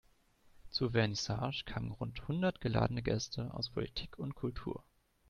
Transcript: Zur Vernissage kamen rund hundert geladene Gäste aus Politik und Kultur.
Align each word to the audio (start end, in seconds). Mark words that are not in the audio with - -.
Zur 0.71 0.93
Vernissage 0.93 1.61
kamen 1.65 1.91
rund 1.91 2.27
hundert 2.27 2.59
geladene 2.59 3.03
Gäste 3.03 3.53
aus 3.53 3.69
Politik 3.69 4.17
und 4.17 4.33
Kultur. 4.33 4.83